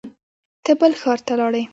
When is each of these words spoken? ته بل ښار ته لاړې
ته 0.63 0.71
بل 0.79 0.91
ښار 1.01 1.19
ته 1.27 1.33
لاړې 1.39 1.63